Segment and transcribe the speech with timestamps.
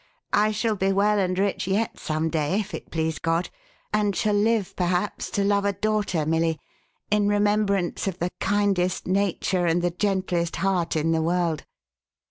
[0.33, 3.51] I shall be well and rich yet, some day, if it please God,
[3.93, 6.59] and shall live perhaps to love a daughter Milly,
[7.11, 11.65] in remembrance of the kindest nature and the gentlest heart in the world."